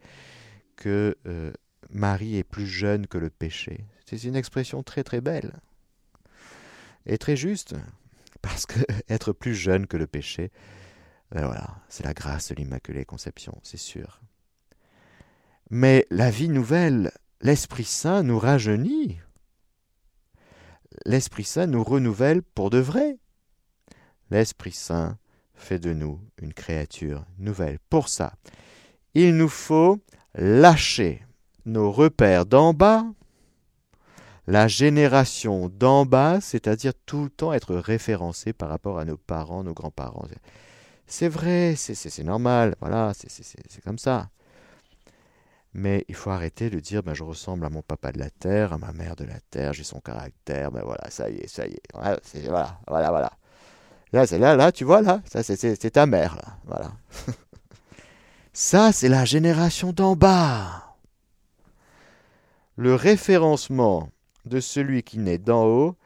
[0.77, 1.53] que euh,
[1.91, 3.85] Marie est plus jeune que le péché.
[4.07, 5.61] C'est une expression très très belle
[7.07, 7.75] et très juste.
[8.43, 10.51] Parce que être plus jeune que le péché,
[11.31, 14.21] ben voilà, c'est la grâce de l'Immaculée Conception, c'est sûr.
[15.71, 19.19] Mais la vie nouvelle, l'Esprit Saint nous rajeunit.
[21.07, 23.19] L'Esprit Saint nous renouvelle pour de vrai.
[24.31, 25.19] L'Esprit Saint
[25.55, 27.79] fait de nous une créature nouvelle.
[27.91, 28.35] Pour ça,
[29.15, 29.99] il nous faut
[30.35, 31.25] lâcher
[31.67, 33.05] nos repères d'en bas,
[34.47, 39.63] la génération d'en bas, c'est-à-dire tout le temps être référencé par rapport à nos parents,
[39.63, 40.27] nos grands-parents.
[41.07, 44.31] C'est vrai, c'est normal, voilà, c'est comme ça.
[45.73, 48.73] Mais il faut arrêter de dire ben, je ressemble à mon papa de la terre,
[48.73, 51.67] à ma mère de la terre, j'ai son caractère, ben voilà, ça y est, ça
[51.67, 51.83] y est.
[51.93, 53.33] Voilà, voilà, voilà.
[54.13, 56.93] Là, c'est là, là, tu vois, là, ça c'est ta mère, là, voilà.
[58.53, 60.97] ça, c'est la génération d'en bas.
[62.77, 64.11] Le référencement
[64.47, 65.97] de celui qui naît d'en haut,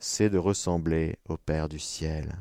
[0.00, 2.34] c'est de ressembler au Père du ciel,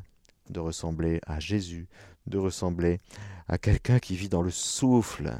[0.49, 1.87] de ressembler à Jésus,
[2.25, 2.99] de ressembler
[3.47, 5.37] à quelqu'un qui vit dans le souffle,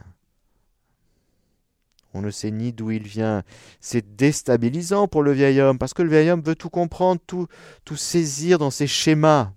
[2.13, 3.43] on ne sait ni d'où il vient.
[3.79, 7.47] C'est déstabilisant pour le vieil homme, parce que le vieil homme veut tout comprendre, tout,
[7.95, 9.51] saisir dans ses schémas.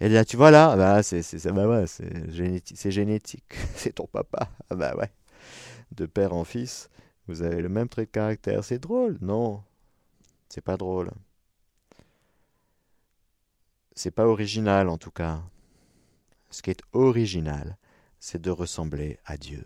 [0.00, 1.84] Et là, tu vois là, bah, c'est bah
[2.28, 3.54] génétique, génétique.
[3.74, 4.50] c'est ton papa.
[4.68, 5.10] Ah bah ouais.
[5.92, 6.90] De père en fils,
[7.28, 8.62] vous avez le même trait de caractère.
[8.64, 9.62] C'est drôle, non
[10.48, 11.10] C'est pas drôle.
[13.94, 15.40] C'est pas original en tout cas.
[16.50, 17.78] Ce qui est original,
[18.20, 19.64] c'est de ressembler à Dieu.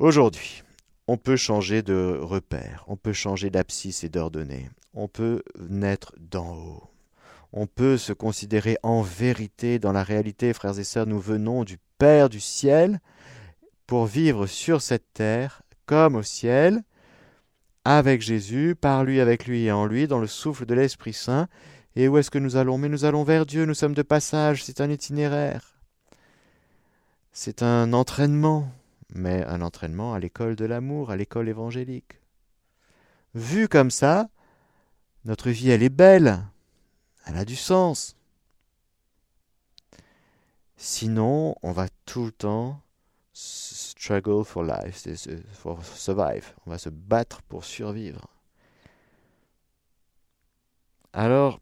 [0.00, 0.62] Aujourd'hui,
[1.08, 6.56] on peut changer de repère, on peut changer d'abscisse et d'ordonnée, on peut naître d'en
[6.56, 6.84] haut.
[7.52, 11.76] On peut se considérer en vérité dans la réalité, frères et sœurs, nous venons du
[11.98, 12.98] Père du ciel
[13.86, 16.80] pour vivre sur cette terre comme au ciel,
[17.84, 21.46] avec Jésus, par lui, avec lui et en lui, dans le souffle de l'Esprit Saint.
[21.94, 22.78] Et où est-ce que nous allons?
[22.78, 25.74] Mais nous allons vers Dieu, nous sommes de passage, c'est un itinéraire.
[27.32, 28.72] C'est un entraînement
[29.12, 32.20] mais un entraînement à l'école de l'amour, à l'école évangélique.
[33.34, 34.28] Vu comme ça,
[35.24, 36.44] notre vie, elle est belle,
[37.26, 38.16] elle a du sens.
[40.76, 42.80] Sinon, on va tout le temps
[43.32, 45.06] struggle for life,
[45.52, 46.54] for survive.
[46.66, 48.28] On va se battre pour survivre.
[51.12, 51.60] Alors,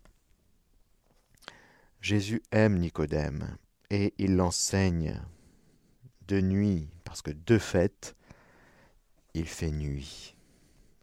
[2.01, 3.57] Jésus aime Nicodème
[3.91, 5.21] et il l'enseigne
[6.29, 8.15] de nuit parce que de fait,
[9.35, 10.37] il fait nuit.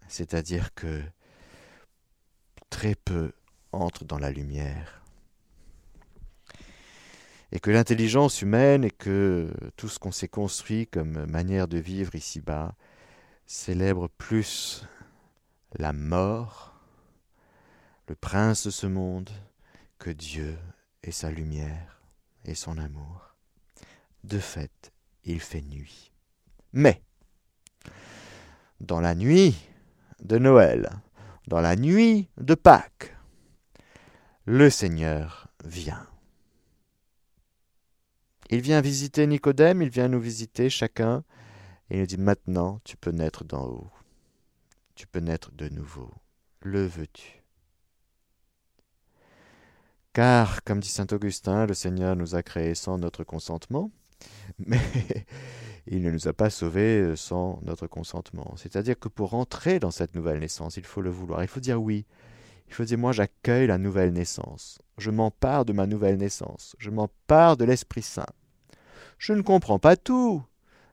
[0.08, 1.02] C'est-à-dire que
[2.70, 3.34] très peu
[3.72, 5.02] entrent dans la lumière.
[7.52, 12.16] Et que l'intelligence humaine et que tout ce qu'on s'est construit comme manière de vivre
[12.16, 12.76] ici-bas
[13.46, 14.86] célèbre plus
[15.78, 16.74] la mort,
[18.08, 19.30] le prince de ce monde,
[20.00, 20.58] que Dieu
[21.04, 22.02] et sa lumière
[22.44, 23.36] et son amour.
[24.24, 24.92] De fait,
[25.26, 26.12] il fait nuit.
[26.74, 27.02] Mais,
[28.80, 29.56] dans la nuit
[30.24, 30.90] de Noël,
[31.48, 33.16] dans la nuit de Pâques,
[34.46, 36.08] le Seigneur vient.
[38.50, 41.24] Il vient visiter Nicodème, il vient nous visiter chacun,
[41.90, 43.92] il nous dit maintenant tu peux naître d'en haut,
[44.94, 46.12] tu peux naître de nouveau.
[46.62, 47.44] Le veux-tu?
[50.14, 53.92] Car, comme dit saint Augustin, le Seigneur nous a créés sans notre consentement,
[54.60, 54.80] mais
[55.88, 58.54] il ne nous a pas sauvés euh, sans notre consentement.
[58.58, 61.82] C'est-à-dire que pour entrer dans cette nouvelle naissance, il faut le vouloir, il faut dire
[61.82, 62.06] oui.
[62.68, 66.90] Il faut dire moi j'accueille la nouvelle naissance, je m'empare de ma nouvelle naissance, je
[66.90, 68.26] m'empare de l'Esprit Saint.
[69.20, 70.44] Je ne comprends pas tout,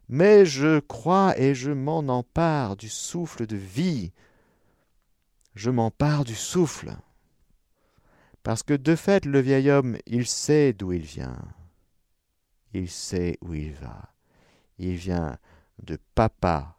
[0.08, 4.12] mais je crois et je m'en empare du souffle de vie.
[5.54, 6.94] Je m'empare du souffle.
[8.42, 11.38] Parce que de fait, le vieil homme, il sait d'où il vient
[12.74, 14.14] il sait où il va.
[14.78, 15.38] Il vient
[15.82, 16.76] de papa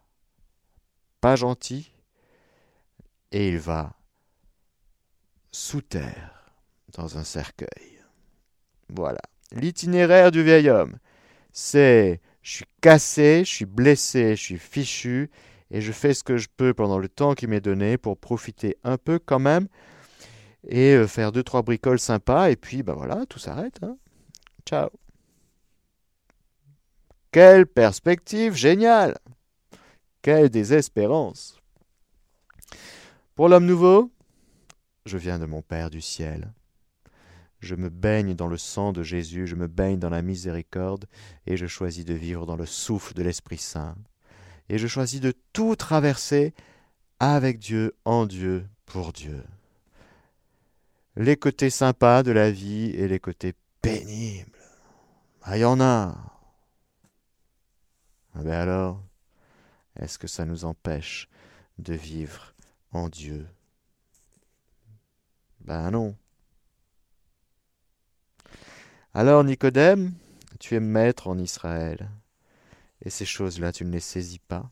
[1.21, 1.91] pas gentil
[3.31, 3.93] et il va
[5.51, 6.53] sous terre
[6.93, 7.99] dans un cercueil.
[8.89, 9.21] Voilà.
[9.51, 10.97] L'itinéraire du vieil homme,
[11.51, 15.29] c'est je suis cassé, je suis blessé, je suis fichu
[15.71, 18.77] et je fais ce que je peux pendant le temps qui m'est donné pour profiter
[18.83, 19.67] un peu quand même
[20.67, 23.79] et euh, faire deux trois bricoles sympas et puis ben voilà, tout s'arrête.
[23.83, 23.97] Hein.
[24.65, 24.89] Ciao.
[27.33, 29.17] Quelle perspective géniale
[30.21, 31.57] Quelle désespérance
[33.33, 34.11] Pour l'homme nouveau,
[35.07, 36.53] je viens de mon Père du ciel.
[37.59, 41.07] Je me baigne dans le sang de Jésus, je me baigne dans la miséricorde,
[41.47, 43.95] et je choisis de vivre dans le souffle de l'Esprit Saint.
[44.69, 46.53] Et je choisis de tout traverser
[47.19, 49.43] avec Dieu, en Dieu, pour Dieu.
[51.15, 54.59] Les côtés sympas de la vie et les côtés pénibles.
[55.41, 56.32] Ah, y en a.
[58.35, 59.03] Ah ben alors,
[59.95, 61.29] est-ce que ça nous empêche
[61.77, 62.53] de vivre
[62.91, 63.47] en Dieu?
[65.61, 66.15] Ben non.
[69.13, 70.13] Alors Nicodème,
[70.59, 72.09] tu es maître en Israël,
[73.01, 74.69] et ces choses-là, tu ne les saisis pas.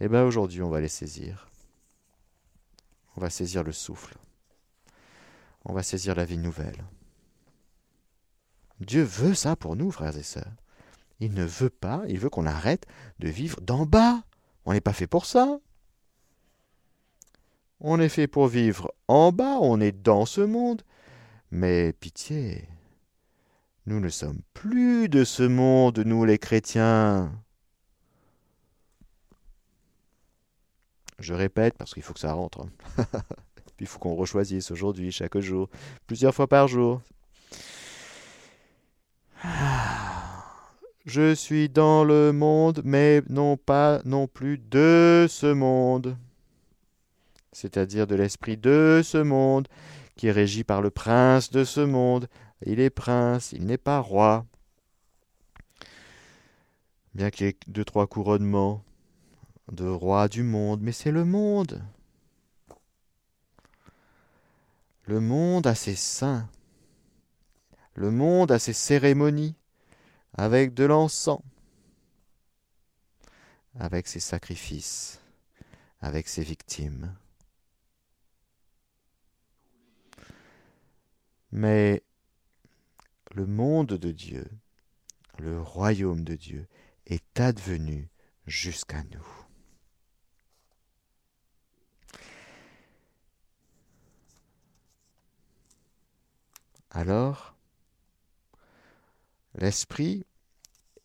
[0.00, 1.48] Eh bien aujourd'hui, on va les saisir.
[3.16, 4.16] On va saisir le souffle.
[5.64, 6.84] On va saisir la vie nouvelle.
[8.80, 10.52] Dieu veut ça pour nous, frères et sœurs.
[11.24, 12.86] Il ne veut pas, il veut qu'on arrête
[13.18, 14.22] de vivre d'en bas.
[14.66, 15.58] On n'est pas fait pour ça.
[17.80, 20.82] On est fait pour vivre en bas, on est dans ce monde.
[21.50, 22.68] Mais pitié,
[23.86, 27.32] nous ne sommes plus de ce monde, nous les chrétiens.
[31.18, 32.66] Je répète parce qu'il faut que ça rentre.
[32.96, 33.06] Puis
[33.80, 35.70] il faut qu'on rechoisisse aujourd'hui, chaque jour,
[36.06, 37.00] plusieurs fois par jour.
[41.04, 46.16] Je suis dans le monde, mais non pas non plus de ce monde,
[47.52, 49.68] c'est-à-dire de l'esprit de ce monde,
[50.16, 52.26] qui est régi par le prince de ce monde.
[52.64, 54.46] Il est prince, il n'est pas roi.
[57.14, 58.82] Bien qu'il y ait deux, trois couronnements
[59.70, 61.82] de roi du monde, mais c'est le monde.
[65.04, 66.48] Le monde a ses saints.
[67.94, 69.54] Le monde a ses cérémonies
[70.34, 71.40] avec de l'encens,
[73.78, 75.20] avec ses sacrifices,
[76.00, 77.16] avec ses victimes.
[81.52, 82.02] Mais
[83.32, 84.50] le monde de Dieu,
[85.38, 86.66] le royaume de Dieu,
[87.06, 88.08] est advenu
[88.46, 89.26] jusqu'à nous.
[96.90, 97.53] Alors,
[99.54, 100.24] l'Esprit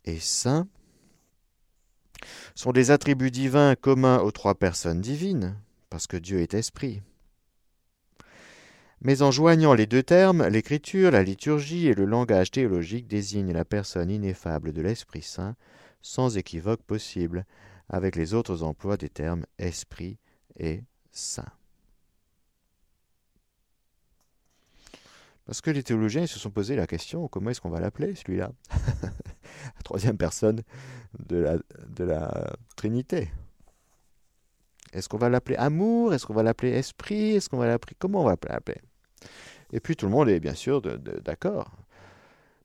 [0.05, 0.67] et Saint
[2.55, 5.55] sont des attributs divins communs aux trois personnes divines,
[5.89, 7.01] parce que Dieu est Esprit.
[9.01, 13.63] Mais en joignant les deux termes, l'écriture, la liturgie et le langage théologique désignent la
[13.63, 15.55] personne ineffable de l'Esprit Saint,
[16.01, 17.45] sans équivoque possible,
[17.87, 20.17] avec les autres emplois des termes Esprit
[20.57, 21.51] et Saint.
[25.49, 28.51] Parce que les théologiens se sont posé la question comment est-ce qu'on va l'appeler celui-là
[29.01, 30.61] La troisième personne
[31.17, 33.31] de la, de la Trinité.
[34.93, 36.13] Est-ce qu'on va l'appeler amour?
[36.13, 37.31] Est-ce qu'on va l'appeler esprit?
[37.31, 38.79] Est-ce qu'on va l'appeler comment on va l'appeler?
[39.73, 41.71] Et puis tout le monde est bien sûr d'accord,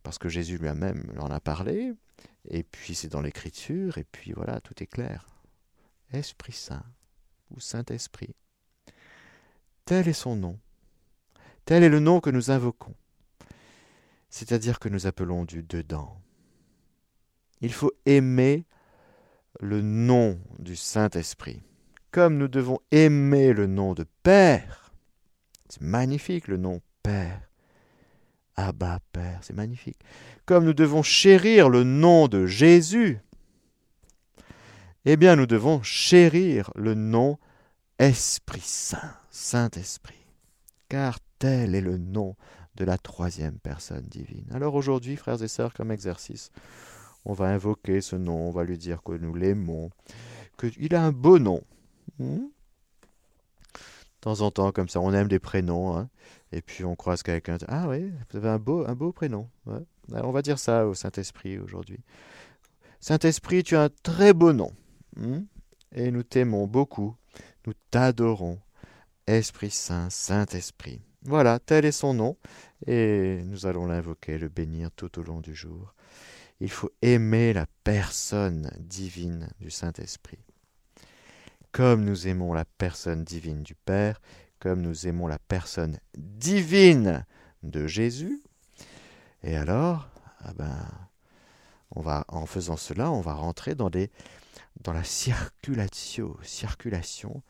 [0.03, 1.95] parce que Jésus lui-même en a parlé,
[2.51, 5.27] et puis c'est dans l'Écriture, et puis voilà, tout est clair.
[6.13, 6.85] Esprit Saint
[7.51, 8.35] ou Saint-Esprit.
[9.87, 10.59] Tel est son nom.
[11.65, 12.95] Tel est le nom que nous invoquons,
[14.29, 16.21] c'est-à-dire que nous appelons du dedans.
[17.61, 18.67] Il faut aimer
[19.61, 21.63] le nom du Saint-Esprit,
[22.11, 24.93] comme nous devons aimer le nom de Père.
[25.71, 27.41] C'est magnifique le nom Père.
[28.57, 29.99] Abba Père, c'est magnifique.
[30.47, 33.21] Comme nous devons chérir le nom de Jésus,
[35.07, 37.39] eh bien nous devons chérir le nom
[37.99, 40.27] Esprit Saint, Saint-Esprit.
[40.89, 42.37] Car Tel est le nom
[42.77, 44.47] de la troisième personne divine.
[44.53, 46.51] Alors aujourd'hui, frères et sœurs, comme exercice,
[47.25, 49.91] on va invoquer ce nom, on va lui dire que nous l'aimons,
[50.59, 51.63] qu'il a un beau nom.
[52.19, 52.47] Hmm?
[54.25, 56.09] de temps en temps, comme ça, on aime des prénoms, hein,
[56.51, 57.59] et puis on croise quelqu'un.
[57.69, 59.51] Ah oui, vous avez un beau, prénom.
[60.11, 62.01] on va dire ça au Saint-Esprit aujourd'hui.
[63.01, 64.73] Saint-Esprit, tu as un très beau nom,
[65.17, 65.41] hmm?
[65.93, 67.15] et nous t'aimons beaucoup,
[67.67, 68.59] nous t'adorons.
[69.27, 71.01] Esprit Saint, Saint-Esprit.
[71.25, 72.37] Voilà, tel est son nom,
[72.87, 75.95] et nous allons l'invoquer, le bénir tout au long du jour.
[76.61, 80.39] Il faut aimer la personne divine du Saint-Esprit.
[81.73, 84.21] Comme nous aimons la personne divine du Père,
[84.61, 87.25] comme nous aimons la personne divine
[87.63, 88.43] de Jésus,
[89.43, 90.09] et alors,
[90.41, 90.87] ah ben,
[91.91, 94.11] on va, en faisant cela, on va rentrer dans, des,
[94.83, 97.43] dans la circulation, circulation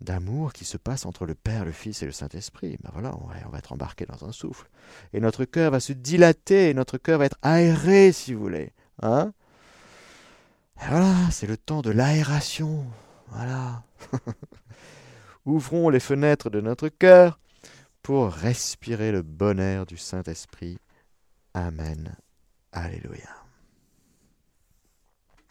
[0.00, 2.76] d'amour qui se passe entre le Père, le Fils et le Saint-Esprit.
[2.82, 4.68] Ben voilà, on va, être embarqué dans un souffle.
[5.12, 8.72] Et notre cœur va se dilater, et notre cœur va être aéré, si vous voulez.
[9.02, 9.32] Hein
[10.76, 12.84] voilà, c'est le temps de l'aération.
[13.28, 13.82] Voilà.
[15.46, 17.38] Ouvrons les fenêtres de notre cœur
[18.02, 20.78] pour respirer le bonheur du Saint-Esprit.
[21.54, 22.16] Amen.
[22.72, 23.43] Alléluia.